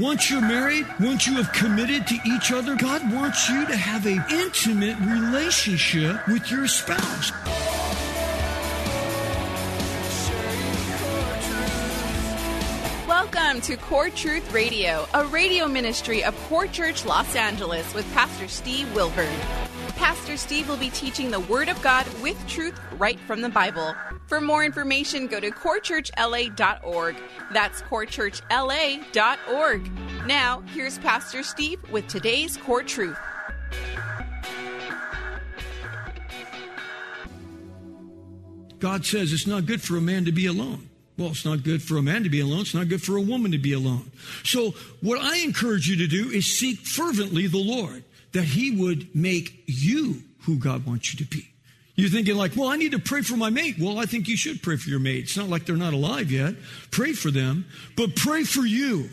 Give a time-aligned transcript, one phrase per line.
[0.00, 4.06] Once you're married, once you have committed to each other, God wants you to have
[4.06, 7.30] an intimate relationship with your spouse.
[13.06, 18.48] Welcome to Core Truth Radio, a radio ministry of Core Church Los Angeles with Pastor
[18.48, 19.32] Steve Wilburn.
[19.96, 23.94] Pastor Steve will be teaching the Word of God with truth right from the Bible.
[24.26, 27.16] For more information, go to corechurchla.org.
[27.52, 30.26] That's corechurchla.org.
[30.26, 33.18] Now, here's Pastor Steve with today's Core Truth.
[38.80, 40.88] God says it's not good for a man to be alone.
[41.16, 42.62] Well, it's not good for a man to be alone.
[42.62, 44.10] It's not good for a woman to be alone.
[44.42, 48.02] So, what I encourage you to do is seek fervently the Lord
[48.34, 51.48] that He would make you who God wants you to be.
[51.96, 53.76] You're thinking, like, well, I need to pray for my mate.
[53.78, 55.24] Well, I think you should pray for your mate.
[55.24, 56.54] It's not like they're not alive yet.
[56.90, 59.08] Pray for them, but pray for you.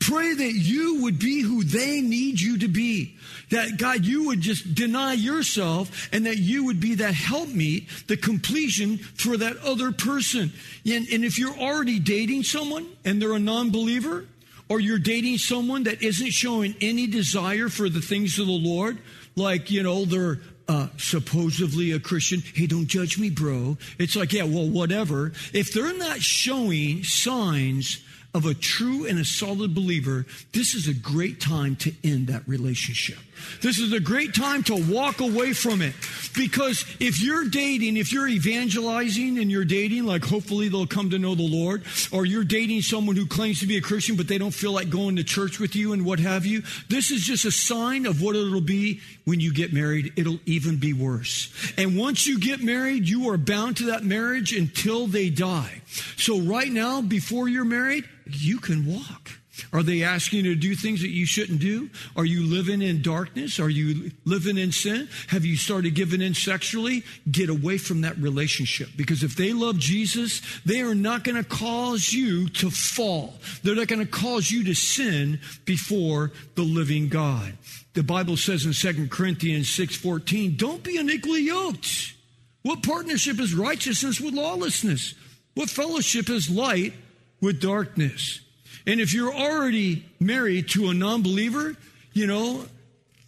[0.00, 3.16] Pray that you would be who they need you to be.
[3.50, 8.16] That God, you would just deny yourself and that you would be that helpmeet, the
[8.16, 10.52] completion for that other person.
[10.84, 14.26] And, and if you're already dating someone and they're a non believer,
[14.68, 18.98] or you're dating someone that isn't showing any desire for the things of the Lord,
[19.36, 22.42] like, you know, they're uh, supposedly a Christian.
[22.54, 23.76] Hey, don't judge me, bro.
[23.98, 25.32] It's like, yeah, well, whatever.
[25.52, 28.03] If they're not showing signs
[28.34, 32.46] of a true and a solid believer, this is a great time to end that
[32.48, 33.18] relationship.
[33.62, 35.94] This is a great time to walk away from it.
[36.36, 41.18] Because if you're dating, if you're evangelizing and you're dating, like hopefully they'll come to
[41.18, 44.38] know the Lord, or you're dating someone who claims to be a Christian but they
[44.38, 47.44] don't feel like going to church with you and what have you, this is just
[47.44, 50.12] a sign of what it'll be when you get married.
[50.16, 51.52] It'll even be worse.
[51.76, 55.82] And once you get married, you are bound to that marriage until they die.
[56.16, 59.30] So right now, before you're married, you can walk.
[59.72, 61.88] Are they asking you to do things that you shouldn't do?
[62.16, 63.60] Are you living in darkness?
[63.60, 65.08] Are you living in sin?
[65.28, 67.04] Have you started giving in sexually?
[67.30, 71.48] Get away from that relationship because if they love Jesus, they are not going to
[71.48, 73.34] cause you to fall.
[73.62, 77.56] They're not going to cause you to sin before the living God.
[77.94, 82.14] The Bible says in 2 Corinthians 6:14, "Don't be unequally yoked."
[82.62, 85.14] What partnership is righteousness with lawlessness?
[85.54, 86.94] What fellowship is light
[87.44, 88.40] with darkness?
[88.86, 91.76] And if you're already married to a non believer,
[92.12, 92.64] you know,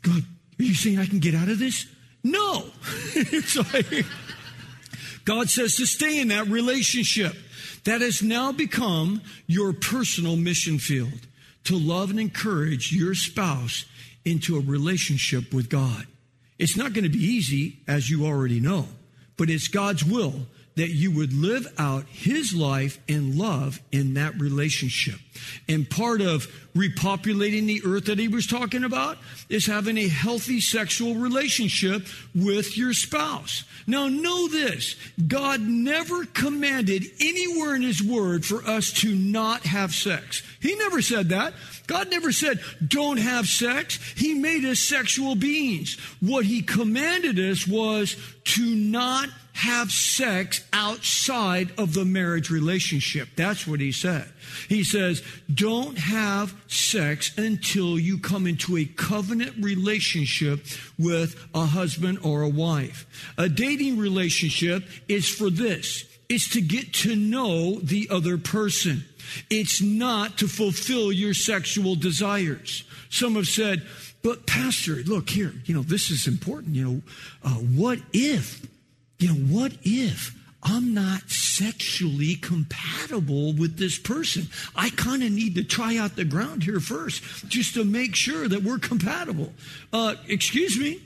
[0.03, 0.23] God,
[0.59, 1.87] are you saying I can get out of this?
[2.25, 2.65] No.
[3.15, 4.07] it's like,
[5.25, 7.35] God says to stay in that relationship.
[7.85, 11.21] That has now become your personal mission field
[11.65, 13.85] to love and encourage your spouse
[14.25, 16.05] into a relationship with God.
[16.59, 18.89] It's not going to be easy, as you already know,
[19.37, 24.39] but it's God's will that you would live out his life and love in that
[24.39, 25.19] relationship.
[25.69, 29.17] And part of repopulating the earth that he was talking about
[29.49, 33.65] is having a healthy sexual relationship with your spouse.
[33.87, 39.93] Now, know this God never commanded anywhere in his word for us to not have
[39.93, 40.43] sex.
[40.61, 41.55] He never said that.
[41.87, 43.97] God never said, don't have sex.
[44.17, 45.97] He made us sexual beings.
[46.21, 53.27] What he commanded us was to not have sex outside of the marriage relationship.
[53.37, 54.29] That's what he said.
[54.69, 55.23] He says,
[55.53, 60.67] don't have sex until you come into a covenant relationship
[60.99, 63.07] with a husband or a wife.
[63.39, 66.05] A dating relationship is for this.
[66.29, 69.07] It's to get to know the other person.
[69.49, 72.85] It's not to fulfill your sexual desires.
[73.09, 73.87] Some have said,
[74.23, 76.75] but pastor, look here, you know, this is important.
[76.75, 77.03] You know,
[77.43, 78.67] uh, what if
[79.19, 84.49] you know, what if I'm not sexually compatible with this person?
[84.75, 88.49] I kind of need to try out the ground here first just to make sure
[88.49, 89.53] that we're compatible.
[89.93, 91.01] Uh, excuse me,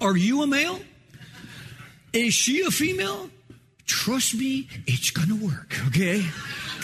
[0.00, 0.80] are you a male?
[2.12, 3.30] Is she a female?
[3.86, 6.24] Trust me, it's going to work, okay?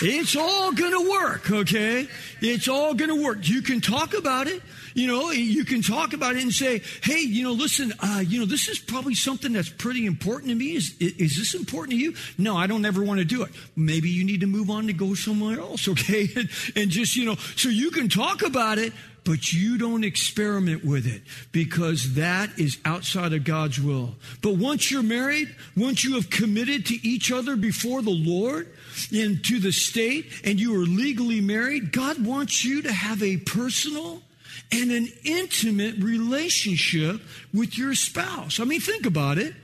[0.00, 2.08] It's all going to work, okay?
[2.40, 3.48] It's all going to work.
[3.48, 4.62] You can talk about it.
[4.94, 8.40] You know, you can talk about it and say, hey, you know, listen, uh, you
[8.40, 10.76] know, this is probably something that's pretty important to me.
[10.76, 12.14] Is, is this important to you?
[12.36, 13.50] No, I don't ever want to do it.
[13.76, 16.28] Maybe you need to move on to go somewhere else, okay?
[16.36, 18.92] and, and just, you know, so you can talk about it,
[19.28, 21.20] but you don't experiment with it
[21.52, 24.14] because that is outside of God's will.
[24.40, 28.72] But once you're married, once you have committed to each other before the Lord
[29.12, 33.36] and to the state and you are legally married, God wants you to have a
[33.36, 34.22] personal
[34.70, 37.20] and an intimate relationship
[37.54, 38.60] with your spouse.
[38.60, 39.54] I mean, think about it.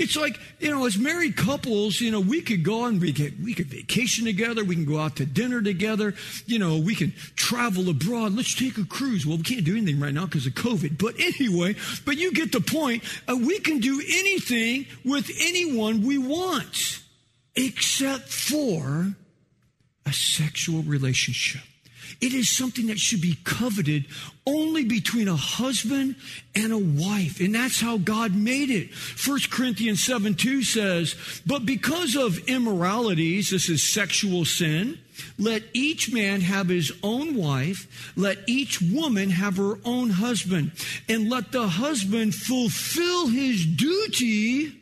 [0.00, 3.44] It's like, you know, as married couples, you know, we could go and we could,
[3.44, 4.64] we could vacation together.
[4.64, 6.14] We can go out to dinner together.
[6.46, 8.32] You know, we can travel abroad.
[8.34, 9.26] Let's take a cruise.
[9.26, 10.96] Well, we can't do anything right now because of COVID.
[10.96, 13.04] But anyway, but you get the point.
[13.28, 17.02] Uh, we can do anything with anyone we want
[17.54, 19.14] except for
[20.06, 21.60] a sexual relationship.
[22.20, 24.06] It is something that should be coveted
[24.46, 26.16] only between a husband
[26.54, 27.40] and a wife.
[27.40, 28.90] And that's how God made it.
[29.24, 31.14] 1 Corinthians 7 2 says,
[31.46, 34.98] But because of immoralities, this is sexual sin,
[35.38, 40.72] let each man have his own wife, let each woman have her own husband,
[41.08, 44.79] and let the husband fulfill his duty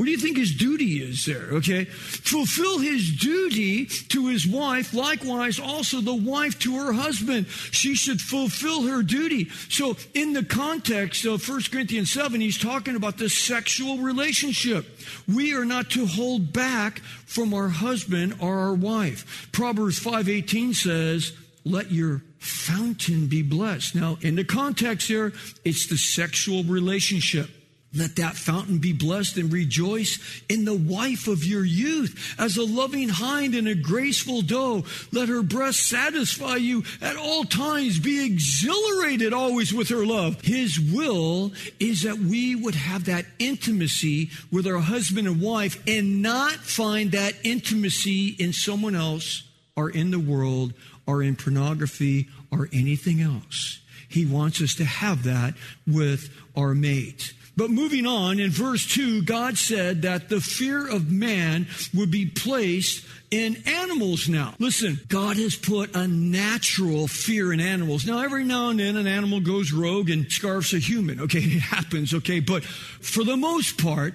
[0.00, 1.48] what do you think his duty is there?
[1.52, 1.84] Okay.
[1.84, 4.94] Fulfill his duty to his wife.
[4.94, 7.46] Likewise, also the wife to her husband.
[7.48, 9.50] She should fulfill her duty.
[9.68, 14.86] So, in the context of 1 Corinthians 7, he's talking about the sexual relationship.
[15.28, 19.50] We are not to hold back from our husband or our wife.
[19.52, 21.32] Proverbs 5:18 says,
[21.62, 27.59] "Let your fountain be blessed." Now, in the context here, it's the sexual relationship.
[27.92, 32.64] Let that fountain be blessed and rejoice in the wife of your youth as a
[32.64, 34.84] loving hind and a graceful doe.
[35.10, 37.98] Let her breast satisfy you at all times.
[37.98, 40.40] Be exhilarated always with her love.
[40.42, 41.50] His will
[41.80, 47.10] is that we would have that intimacy with our husband and wife and not find
[47.10, 49.42] that intimacy in someone else
[49.74, 50.74] or in the world
[51.06, 53.80] or in pornography or anything else.
[54.08, 55.54] He wants us to have that
[55.88, 57.32] with our mate.
[57.60, 62.24] But moving on, in verse 2, God said that the fear of man would be
[62.24, 64.54] placed in animals now.
[64.58, 68.06] Listen, God has put a natural fear in animals.
[68.06, 71.20] Now, every now and then an animal goes rogue and scarfs a human.
[71.20, 72.40] Okay, it happens, okay?
[72.40, 74.14] But for the most part,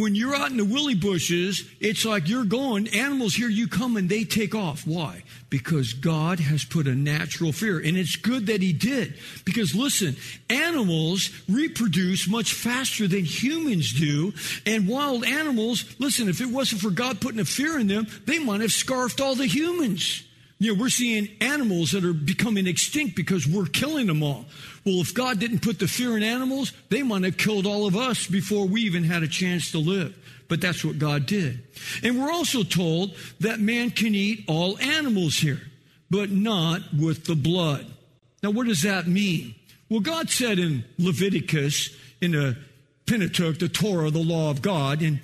[0.00, 3.98] when you're out in the willy bushes, it's like you're going, animals hear you come
[3.98, 4.86] and they take off.
[4.86, 5.22] Why?
[5.50, 7.78] Because God has put a natural fear.
[7.78, 9.14] And it's good that He did.
[9.44, 10.16] Because listen,
[10.48, 14.32] animals reproduce much faster than humans do.
[14.64, 18.38] And wild animals, listen, if it wasn't for God putting a fear in them, they
[18.38, 20.22] might have scarfed all the humans.
[20.58, 24.46] You know, we're seeing animals that are becoming extinct because we're killing them all.
[24.84, 27.96] Well, if God didn't put the fear in animals, they might have killed all of
[27.96, 30.16] us before we even had a chance to live.
[30.48, 31.62] But that's what God did.
[32.02, 35.60] And we're also told that man can eat all animals here,
[36.10, 37.86] but not with the blood.
[38.42, 39.54] Now, what does that mean?
[39.88, 42.56] Well, God said in Leviticus, in the
[43.06, 45.20] Pentateuch, the Torah, the law of God, in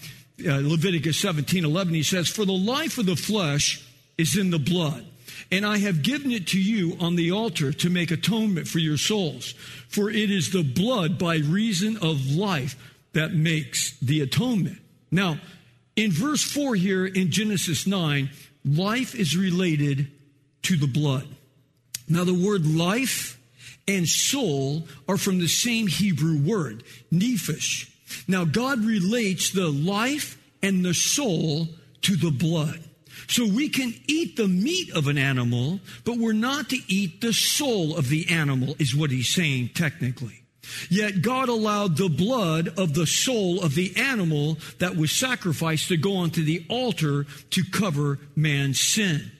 [0.47, 3.85] uh, Leviticus 17 11, he says, For the life of the flesh
[4.17, 5.05] is in the blood
[5.51, 8.99] and I have given it to you on the altar to make atonement for your
[8.99, 9.53] souls.
[9.89, 12.77] For it is the blood by reason of life
[13.15, 14.79] that makes the atonement.
[15.11, 15.39] Now,
[15.97, 18.31] in verse 4 here in Genesis 9,
[18.65, 20.09] life is related
[20.63, 21.27] to the blood.
[22.09, 23.41] Now, the word life
[23.87, 27.91] and soul are from the same Hebrew word, nephesh.
[28.29, 31.69] Now, God relates the life and the soul
[32.03, 32.81] to the blood.
[33.29, 37.33] So we can eat the meat of an animal, but we're not to eat the
[37.33, 40.43] soul of the animal, is what he's saying technically.
[40.91, 45.97] Yet God allowed the blood of the soul of the animal that was sacrificed to
[45.97, 49.31] go onto the altar to cover man's sin.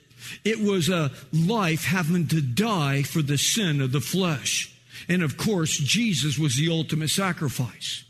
[0.43, 4.73] It was a life having to die for the sin of the flesh.
[5.07, 8.03] And of course, Jesus was the ultimate sacrifice.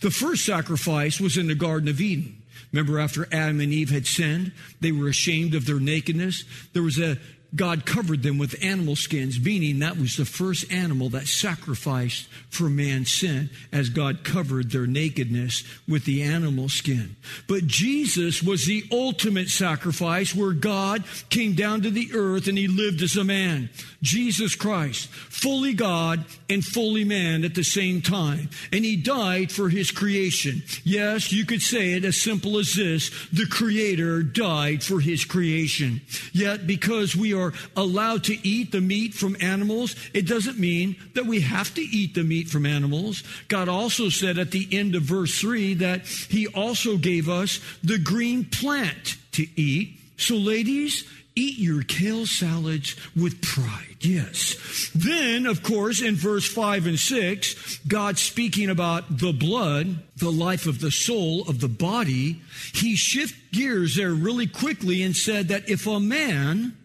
[0.00, 2.42] The first sacrifice was in the Garden of Eden.
[2.74, 4.50] Remember, after Adam and Eve had sinned,
[4.80, 6.42] they were ashamed of their nakedness.
[6.72, 7.18] There was a
[7.54, 12.68] God covered them with animal skins, meaning that was the first animal that sacrificed for
[12.68, 17.16] man's sin, as God covered their nakedness with the animal skin.
[17.46, 22.66] But Jesus was the ultimate sacrifice where God came down to the earth and he
[22.66, 23.70] lived as a man.
[24.02, 28.50] Jesus Christ, fully God and fully man at the same time.
[28.72, 30.62] And he died for his creation.
[30.82, 36.00] Yes, you could say it as simple as this the Creator died for his creation.
[36.32, 37.43] Yet, because we are
[37.76, 42.14] allowed to eat the meat from animals, it doesn't mean that we have to eat
[42.14, 43.22] the meat from animals.
[43.48, 47.98] God also said at the end of verse 3 that he also gave us the
[47.98, 49.98] green plant to eat.
[50.16, 51.04] So, ladies,
[51.36, 53.96] Eat your kale salads with pride.
[54.00, 54.90] Yes.
[54.94, 60.66] Then, of course, in verse 5 and 6, God speaking about the blood, the life
[60.66, 62.40] of the soul, of the body,
[62.72, 66.76] he shifted gears there really quickly and said that if a man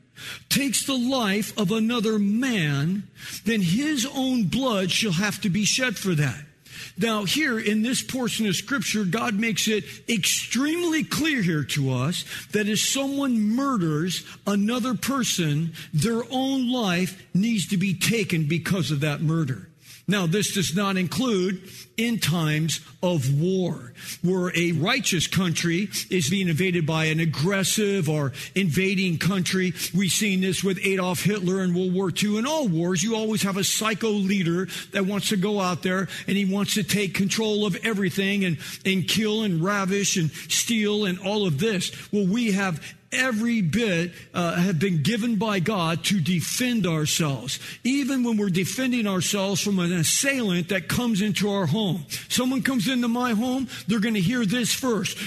[0.49, 3.07] takes the life of another man,
[3.45, 6.43] then his own blood shall have to be shed for that.
[6.97, 12.25] Now, here in this portion of scripture, God makes it extremely clear here to us
[12.51, 18.99] that if someone murders another person, their own life needs to be taken because of
[19.01, 19.69] that murder.
[20.09, 23.91] Now, this does not include in times of war,
[24.23, 29.73] where a righteous country is being invaded by an aggressive or invading country.
[29.93, 32.37] We've seen this with Adolf Hitler in World War II.
[32.37, 36.07] In all wars, you always have a psycho leader that wants to go out there
[36.25, 41.03] and he wants to take control of everything and, and kill and ravish and steal
[41.03, 41.91] and all of this.
[42.13, 47.59] Well, we have every bit uh, have been given by God to defend ourselves.
[47.83, 51.88] Even when we're defending ourselves from an assailant that comes into our home.
[52.29, 55.17] Someone comes into my home, they're going to hear this first.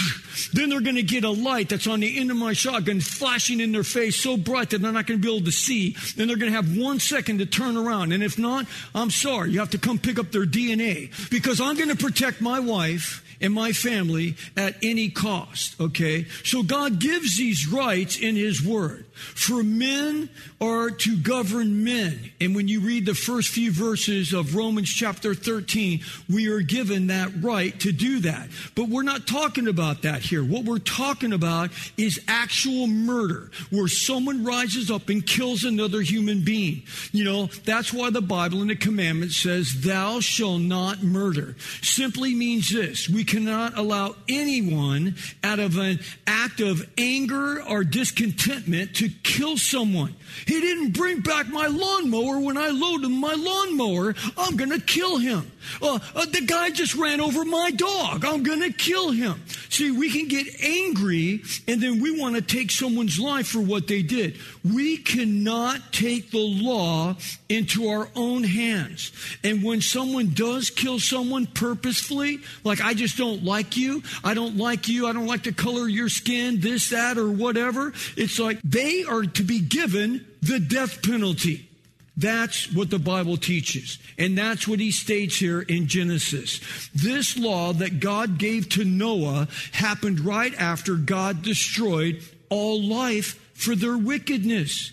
[0.52, 3.60] then they're going to get a light that's on the end of my shotgun flashing
[3.60, 5.96] in their face so bright that they're not going to be able to see.
[6.16, 8.12] Then they're going to have one second to turn around.
[8.12, 9.50] And if not, I'm sorry.
[9.50, 13.22] You have to come pick up their DNA because I'm going to protect my wife
[13.42, 15.80] and my family at any cost.
[15.80, 16.26] Okay?
[16.44, 19.06] So God gives these rights in His Word.
[19.14, 20.30] For men
[20.60, 22.32] are to govern men.
[22.40, 26.00] And when you read the first few verses of Romans chapter 13,
[26.32, 28.48] we are given that right to do that.
[28.74, 30.44] But we're not talking about that here.
[30.44, 36.42] What we're talking about is actual murder, where someone rises up and kills another human
[36.44, 36.82] being.
[37.12, 41.56] You know, that's why the Bible and the commandment says, Thou shalt not murder.
[41.82, 48.94] Simply means this we cannot allow anyone out of an act of anger or discontentment
[48.94, 50.14] to kill someone.
[50.46, 54.14] He didn't bring back my lawnmower when I loaded my lawnmower.
[54.36, 55.50] I'm going to kill him.
[55.80, 58.24] Uh, uh, the guy just ran over my dog.
[58.26, 59.42] I'm going to kill him.
[59.70, 63.88] See, we can get angry and then we want to take someone's life for what
[63.88, 64.36] they did.
[64.62, 67.16] We cannot take the law
[67.48, 69.12] into our own hands.
[69.42, 74.56] And when someone does kill someone purposefully, like I just don't like you, I don't
[74.56, 78.38] like you, I don't like the color of your skin, this, that, or whatever, it's
[78.38, 81.68] like they are to be given the death penalty.
[82.16, 83.98] That's what the Bible teaches.
[84.18, 86.60] And that's what he states here in Genesis.
[86.94, 93.74] This law that God gave to Noah happened right after God destroyed all life for
[93.74, 94.92] their wickedness.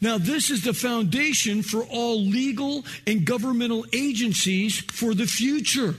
[0.00, 5.96] Now, this is the foundation for all legal and governmental agencies for the future.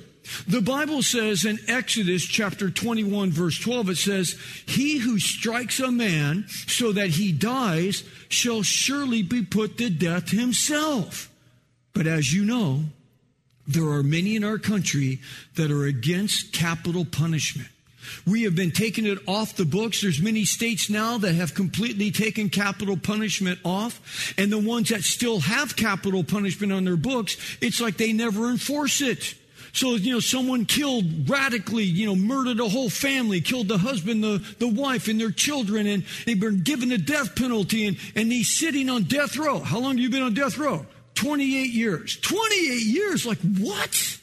[0.47, 4.35] The Bible says in Exodus chapter 21, verse 12, it says,
[4.65, 10.29] He who strikes a man so that he dies shall surely be put to death
[10.29, 11.31] himself.
[11.93, 12.83] But as you know,
[13.67, 15.19] there are many in our country
[15.55, 17.69] that are against capital punishment.
[18.25, 20.01] We have been taking it off the books.
[20.01, 24.33] There's many states now that have completely taken capital punishment off.
[24.37, 28.49] And the ones that still have capital punishment on their books, it's like they never
[28.49, 29.35] enforce it.
[29.73, 34.23] So, you know, someone killed radically, you know, murdered a whole family, killed the husband,
[34.23, 38.31] the, the wife, and their children, and they've been given the death penalty, and, and
[38.31, 39.59] he's sitting on death row.
[39.59, 40.85] How long have you been on death row?
[41.15, 42.17] 28 years.
[42.17, 43.25] 28 years?
[43.25, 44.19] Like, what?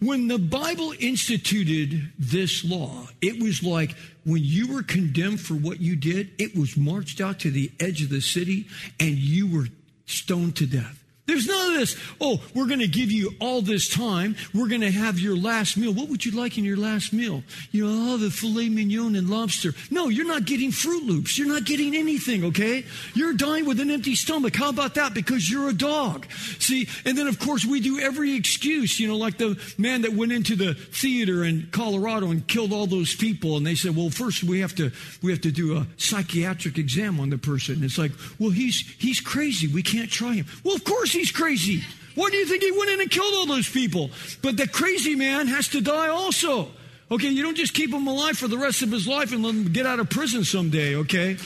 [0.00, 5.80] When the Bible instituted this law, it was like when you were condemned for what
[5.80, 8.66] you did, it was marched out to the edge of the city
[9.00, 9.66] and you were
[10.06, 11.02] stoned to death.
[11.28, 11.94] There's none of this.
[12.22, 14.34] Oh, we're going to give you all this time.
[14.54, 15.92] We're going to have your last meal.
[15.92, 17.42] What would you like in your last meal?
[17.70, 19.74] You know, oh, the filet mignon and lobster.
[19.90, 21.36] No, you're not getting Froot Loops.
[21.36, 22.86] You're not getting anything, okay?
[23.12, 24.56] You're dying with an empty stomach.
[24.56, 25.12] How about that?
[25.12, 26.24] Because you're a dog.
[26.60, 30.14] See, and then of course we do every excuse, you know, like the man that
[30.14, 33.58] went into the theater in Colorado and killed all those people.
[33.58, 34.92] And they said, well, first we have to,
[35.22, 37.84] we have to do a psychiatric exam on the person.
[37.84, 39.66] It's like, well, he's, he's crazy.
[39.66, 40.46] We can't try him.
[40.64, 41.82] Well, of course he's crazy.
[42.14, 44.10] Why do you think he went in and killed all those people?
[44.42, 46.70] But the crazy man has to die also.
[47.10, 49.54] Okay, you don't just keep him alive for the rest of his life and let
[49.54, 51.36] him get out of prison someday, okay?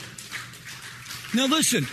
[1.33, 1.87] Now listen,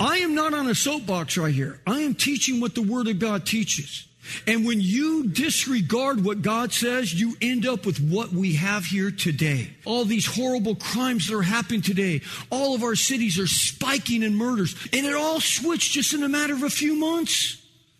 [0.00, 1.80] I am not on a soapbox right here.
[1.86, 4.06] I am teaching what the Word of God teaches.
[4.46, 9.10] And when you disregard what God says, you end up with what we have here
[9.10, 9.70] today.
[9.84, 12.22] All these horrible crimes that are happening today.
[12.50, 14.76] All of our cities are spiking in murders.
[14.92, 17.58] And it all switched just in a matter of a few months.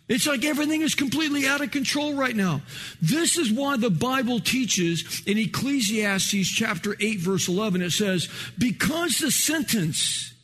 [0.08, 2.60] It's like everything is completely out of control right now.
[3.00, 9.18] This is why the Bible teaches in Ecclesiastes chapter 8 verse 11 it says, because
[9.18, 10.34] the sentence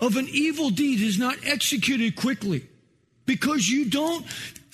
[0.00, 2.66] of an evil deed is not executed quickly,
[3.26, 4.24] because you don't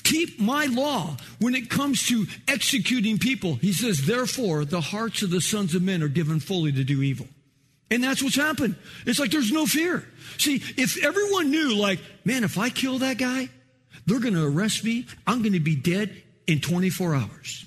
[0.09, 3.55] keep my law when it comes to executing people.
[3.57, 7.03] He says, therefore, the hearts of the sons of men are given fully to do
[7.03, 7.27] evil.
[7.91, 8.77] And that's what's happened.
[9.07, 10.07] It's like there's no fear.
[10.39, 13.49] See, if everyone knew, like, man, if I kill that guy,
[14.07, 15.07] they're going to arrest me.
[15.27, 17.67] I'm going to be dead in 24 hours.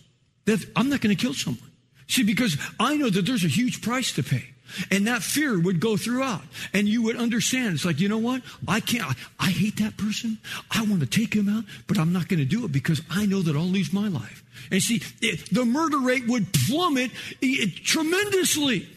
[0.75, 1.71] I'm not going to kill someone.
[2.07, 4.50] See, because I know that there's a huge price to pay.
[4.89, 6.41] And that fear would go throughout.
[6.73, 7.75] And you would understand.
[7.75, 8.41] It's like, you know what?
[8.67, 10.37] I can't, I, I hate that person.
[10.69, 13.25] I want to take him out, but I'm not going to do it because I
[13.25, 14.43] know that I'll lose my life.
[14.71, 17.11] And see, it, the murder rate would plummet
[17.41, 18.87] it, tremendously.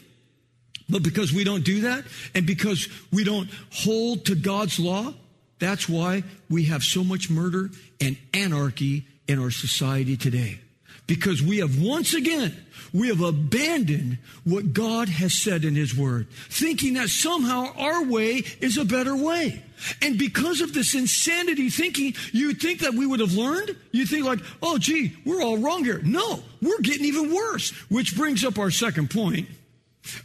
[0.89, 2.03] But because we don't do that,
[2.35, 5.13] and because we don't hold to God's law,
[5.57, 10.59] that's why we have so much murder and anarchy in our society today
[11.07, 12.55] because we have once again
[12.93, 18.43] we have abandoned what God has said in his word thinking that somehow our way
[18.61, 19.61] is a better way
[20.01, 24.25] and because of this insanity thinking you think that we would have learned you think
[24.25, 28.57] like oh gee we're all wrong here no we're getting even worse which brings up
[28.57, 29.47] our second point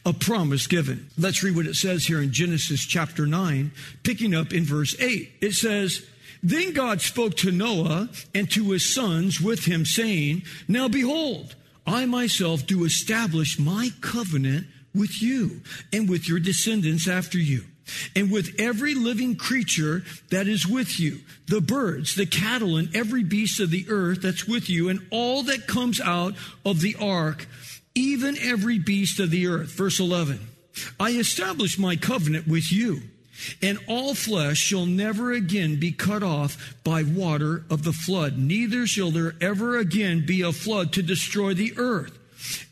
[0.05, 1.09] a promise given.
[1.19, 3.73] Let's read what it says here in Genesis chapter 9,
[4.03, 5.33] picking up in verse 8.
[5.41, 6.05] It says,
[6.43, 11.55] then God spoke to Noah and to his sons with him, saying, Now behold,
[11.87, 17.65] I myself do establish my covenant with you and with your descendants after you,
[18.17, 23.23] and with every living creature that is with you, the birds, the cattle, and every
[23.23, 27.47] beast of the earth that's with you, and all that comes out of the ark,
[27.95, 29.71] even every beast of the earth.
[29.71, 30.41] Verse 11.
[30.99, 33.03] I establish my covenant with you
[33.63, 38.87] and all flesh shall never again be cut off by water of the flood, neither
[38.87, 42.17] shall there ever again be a flood to destroy the earth.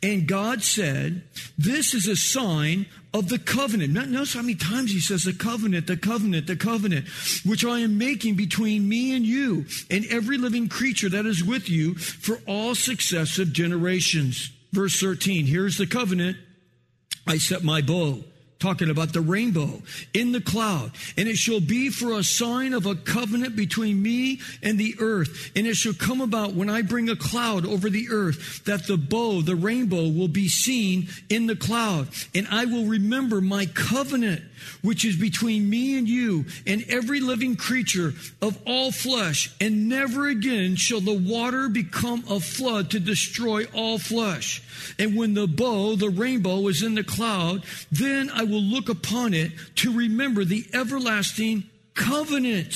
[0.03, 1.23] And God said,
[1.57, 3.93] This is a sign of the covenant.
[3.93, 7.09] Notice how many times he says the covenant, the covenant, the covenant,
[7.45, 11.69] which I am making between me and you and every living creature that is with
[11.69, 14.51] you for all successive generations.
[14.73, 16.37] Verse 13, here's the covenant.
[17.27, 18.25] I set my bow
[18.59, 19.81] talking about the rainbow
[20.13, 20.91] in the cloud.
[21.17, 25.53] And it shall be for a sign of a covenant between me and the earth.
[25.55, 28.97] And it shall come about when I bring a cloud over the earth that the
[28.97, 32.09] bow, the rainbow will be seen in the cloud.
[32.35, 34.43] And I will remember my covenant,
[34.83, 39.55] which is between me and you and every living creature of all flesh.
[39.61, 44.63] And never again shall the water become a flood to destroy all flesh.
[44.99, 49.35] And when the bow, the rainbow is in the cloud, then I will look upon
[49.35, 52.75] it to remember the everlasting covenant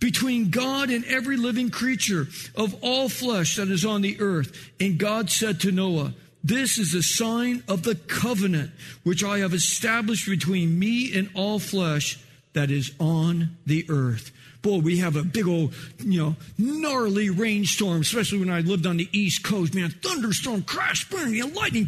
[0.00, 4.70] between God and every living creature of all flesh that is on the earth.
[4.80, 8.70] And God said to Noah, this is a sign of the covenant
[9.02, 12.20] which I have established between me and all flesh
[12.52, 14.30] that is on the earth.
[14.62, 18.96] Boy, we have a big old, you know, gnarly rainstorm, especially when I lived on
[18.96, 19.90] the East Coast, man.
[19.90, 21.86] Thunderstorm, crash, burn, lightning,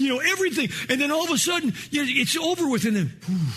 [0.00, 0.68] you know, everything.
[0.88, 3.52] And then all of a sudden, it's over with, and then, whew,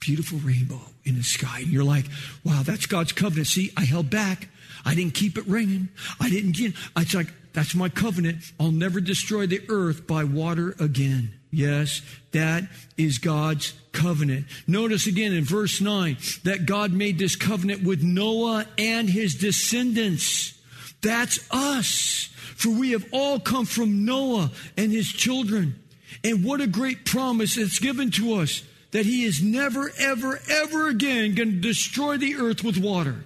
[0.00, 1.60] beautiful rainbow in the sky.
[1.60, 2.06] And you're like,
[2.44, 3.46] wow, that's God's covenant.
[3.46, 4.48] See, I held back.
[4.84, 5.88] I didn't keep it raining.
[6.20, 8.38] I didn't get, it's like, that's my covenant.
[8.60, 11.32] I'll never destroy the earth by water again.
[11.50, 12.64] Yes, that
[12.98, 14.46] is God's covenant.
[14.66, 20.52] Notice again in verse 9 that God made this covenant with Noah and his descendants.
[21.00, 22.28] That's us.
[22.56, 25.82] For we have all come from Noah and his children.
[26.24, 30.88] And what a great promise it's given to us that he is never, ever, ever
[30.88, 33.24] again going to destroy the earth with water.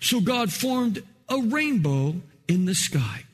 [0.00, 2.16] So God formed a rainbow
[2.48, 3.24] in the sky.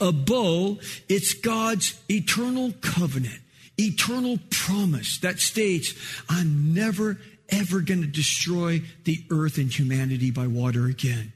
[0.00, 3.40] A bow, it's God's eternal covenant,
[3.78, 5.94] eternal promise that states,
[6.28, 11.32] I'm never, ever going to destroy the earth and humanity by water again.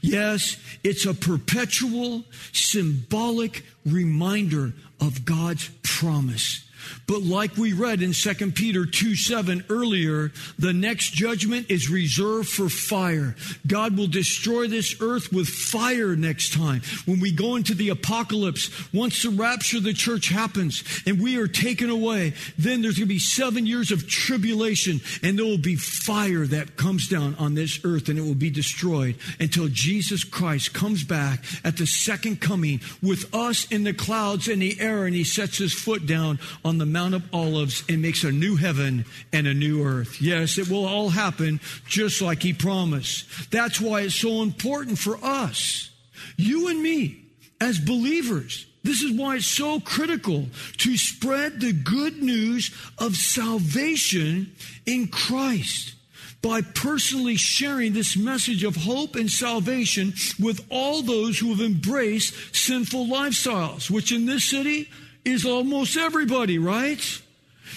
[0.00, 6.68] Yes, it's a perpetual, symbolic reminder of God's promise
[7.06, 12.48] but like we read in 2 Peter 2 7 earlier, the next judgment is reserved
[12.48, 13.34] for fire.
[13.66, 16.82] God will destroy this earth with fire next time.
[17.04, 21.36] When we go into the apocalypse, once the rapture of the church happens and we
[21.38, 25.58] are taken away, then there's going to be seven years of tribulation and there will
[25.58, 30.24] be fire that comes down on this earth and it will be destroyed until Jesus
[30.24, 35.04] Christ comes back at the second coming with us in the clouds in the air
[35.04, 38.56] and he sets his foot down on the Mount of Olives and makes a new
[38.56, 40.20] heaven and a new earth.
[40.20, 43.50] Yes, it will all happen just like he promised.
[43.50, 45.90] That's why it's so important for us,
[46.36, 47.24] you and me,
[47.60, 48.66] as believers.
[48.84, 50.46] This is why it's so critical
[50.78, 54.52] to spread the good news of salvation
[54.86, 55.94] in Christ
[56.42, 62.34] by personally sharing this message of hope and salvation with all those who have embraced
[62.54, 64.90] sinful lifestyles, which in this city
[65.24, 67.00] is almost everybody, right?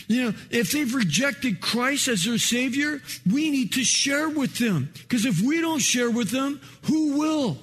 [0.07, 4.89] You know, if they've rejected Christ as their Savior, we need to share with them.
[4.93, 7.57] Because if we don't share with them, who will?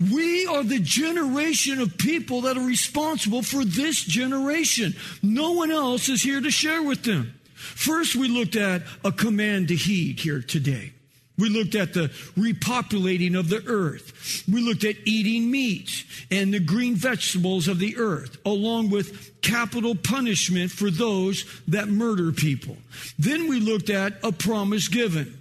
[0.00, 4.94] We are the generation of people that are responsible for this generation.
[5.22, 7.34] No one else is here to share with them.
[7.54, 10.92] First, we looked at a command to heed here today.
[11.38, 14.44] We looked at the repopulating of the earth.
[14.50, 19.94] We looked at eating meat and the green vegetables of the earth, along with capital
[19.94, 22.76] punishment for those that murder people.
[23.18, 25.40] Then we looked at a promise given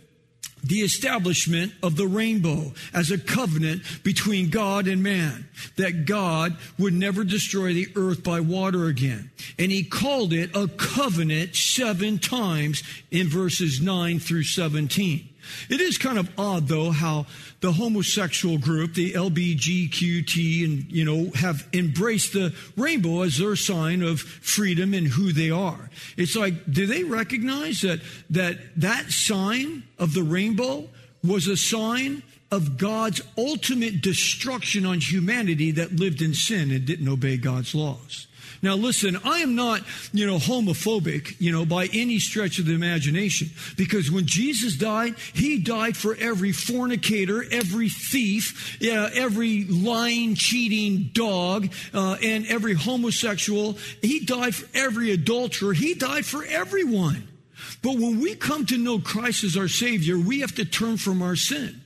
[0.63, 6.93] the establishment of the rainbow as a covenant between God and man, that God would
[6.93, 9.31] never destroy the earth by water again.
[9.57, 15.26] And he called it a covenant seven times in verses 9 through 17.
[15.69, 17.25] It is kind of odd, though, how
[17.61, 24.01] the homosexual group, the LBGQT, and, you know, have embraced the rainbow as their sign
[24.01, 25.89] of freedom and who they are.
[26.15, 30.87] It's like, do they recognize that, that that sign of the rainbow
[31.23, 37.07] was a sign of God's ultimate destruction on humanity that lived in sin and didn't
[37.07, 38.27] obey God's laws?
[38.61, 39.81] Now listen, I am not,
[40.13, 43.49] you know, homophobic, you know, by any stretch of the imagination.
[43.75, 51.09] Because when Jesus died, he died for every fornicator, every thief, yeah, every lying, cheating
[51.13, 53.77] dog, uh, and every homosexual.
[54.01, 55.73] He died for every adulterer.
[55.73, 57.27] He died for everyone.
[57.81, 61.21] But when we come to know Christ as our Savior, we have to turn from
[61.21, 61.81] our sin.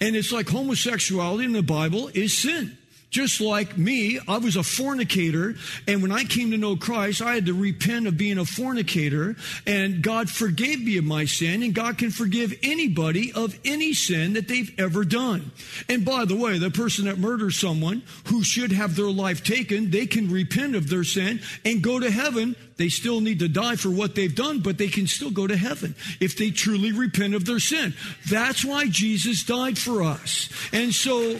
[0.00, 2.76] And it's like homosexuality in the Bible is sin.
[3.12, 5.54] Just like me, I was a fornicator,
[5.86, 9.36] and when I came to know Christ, I had to repent of being a fornicator,
[9.66, 14.32] and God forgave me of my sin, and God can forgive anybody of any sin
[14.32, 15.52] that they've ever done.
[15.90, 19.90] And by the way, the person that murders someone who should have their life taken,
[19.90, 22.56] they can repent of their sin and go to heaven.
[22.78, 25.56] They still need to die for what they've done, but they can still go to
[25.56, 27.92] heaven if they truly repent of their sin.
[28.30, 30.48] That's why Jesus died for us.
[30.72, 31.38] And so,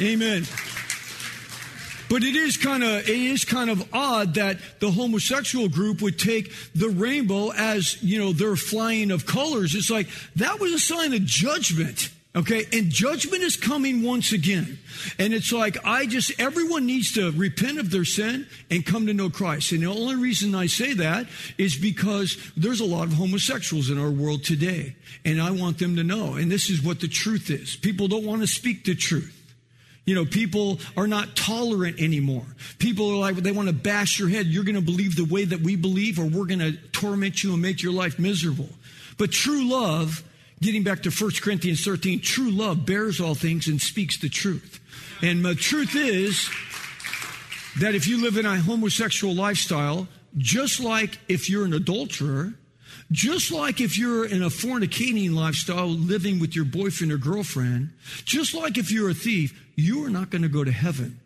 [0.00, 0.42] amen.
[2.08, 6.18] But it is kind of it is kind of odd that the homosexual group would
[6.18, 9.74] take the rainbow as you know their flying of colors.
[9.74, 12.10] It's like that was a sign of judgment.
[12.36, 14.80] Okay, and judgment is coming once again.
[15.20, 19.14] And it's like, I just, everyone needs to repent of their sin and come to
[19.14, 19.70] know Christ.
[19.70, 24.00] And the only reason I say that is because there's a lot of homosexuals in
[24.00, 24.96] our world today.
[25.24, 26.34] And I want them to know.
[26.34, 27.76] And this is what the truth is.
[27.76, 29.43] People don't want to speak the truth.
[30.04, 32.44] You know, people are not tolerant anymore.
[32.78, 34.46] People are like, they want to bash your head.
[34.46, 37.54] You're going to believe the way that we believe, or we're going to torment you
[37.54, 38.68] and make your life miserable.
[39.16, 40.22] But true love,
[40.60, 44.80] getting back to 1 Corinthians 13, true love bears all things and speaks the truth.
[45.22, 46.50] And the truth is
[47.80, 52.52] that if you live in a homosexual lifestyle, just like if you're an adulterer,
[53.12, 57.90] just like if you're in a fornicating lifestyle, living with your boyfriend or girlfriend,
[58.24, 61.20] just like if you're a thief, you are not going to go to heaven.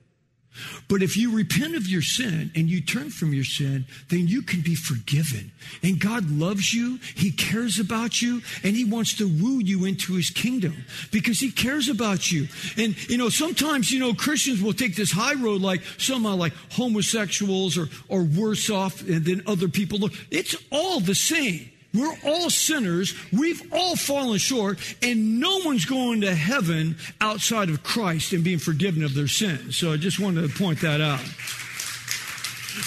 [0.89, 4.43] But if you repent of your sin and you turn from your sin, then you
[4.43, 5.53] can be forgiven.
[5.83, 6.99] And God loves you.
[7.15, 11.51] He cares about you and he wants to woo you into his kingdom because he
[11.51, 12.49] cares about you.
[12.77, 16.53] And, you know, sometimes, you know, Christians will take this high road like somehow like
[16.73, 20.09] homosexuals or, or worse off than other people.
[20.31, 21.71] It's all the same.
[21.95, 23.15] We're all sinners.
[23.33, 28.59] We've all fallen short, and no one's going to heaven outside of Christ and being
[28.59, 29.77] forgiven of their sins.
[29.77, 31.25] So I just wanted to point that out.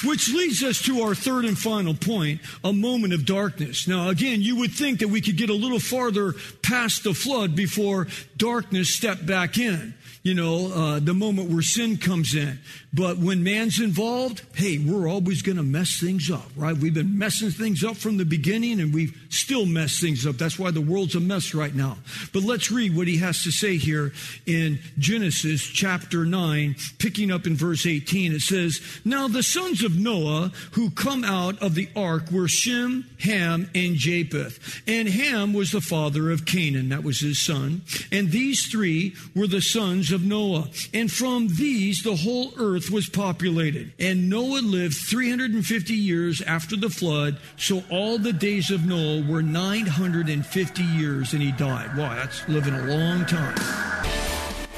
[0.06, 3.88] Which leads us to our third and final point, a moment of darkness.
[3.88, 7.56] Now, again, you would think that we could get a little farther past the flood
[7.56, 8.08] before
[8.42, 12.60] darkness stepped back in you know, uh, the moment where sin comes in.
[12.94, 16.78] But when man's involved, hey, we're always going to mess things up, right?
[16.78, 20.36] We've been messing things up from the beginning and we've still messed things up.
[20.36, 21.98] That's why the world's a mess right now.
[22.34, 24.12] But let's read what he has to say here
[24.46, 28.34] in Genesis chapter 9, picking up in verse 18.
[28.34, 33.10] It says, Now the sons of Noah who come out of the ark were Shem,
[33.22, 34.84] Ham, and Japheth.
[34.86, 36.90] And Ham was the father of Canaan.
[36.90, 37.82] That was his son.
[38.12, 40.70] And these three were the sons of Noah.
[40.94, 43.94] And from these the whole earth was populated.
[44.00, 49.42] And Noah lived 350 years after the flood, so all the days of Noah were
[49.42, 51.96] 950 years and he died.
[51.98, 53.56] Wow, that's living a long time.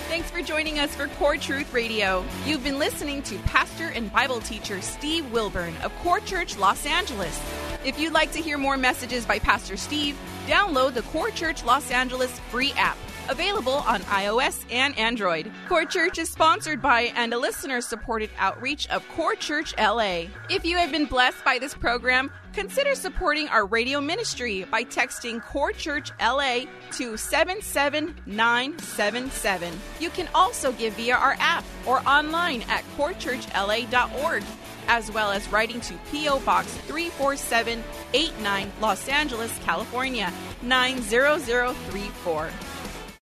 [0.07, 2.23] Thanks for joining us for Core Truth Radio.
[2.45, 7.39] You've been listening to pastor and Bible teacher Steve Wilburn of Core Church Los Angeles.
[7.83, 11.89] If you'd like to hear more messages by Pastor Steve, download the Core Church Los
[11.89, 12.97] Angeles free app
[13.29, 15.49] Available on iOS and Android.
[15.69, 20.25] Core Church is sponsored by and a listener supported outreach of Core Church LA.
[20.49, 25.41] If you have been blessed by this program, consider supporting our radio ministry by texting
[25.41, 29.73] Core Church LA to 77977.
[30.01, 34.43] You can also give via our app or online at corechurchla.org,
[34.87, 36.39] as well as writing to P.O.
[36.39, 40.29] Box 34789, Los Angeles, California
[40.61, 42.49] 90034.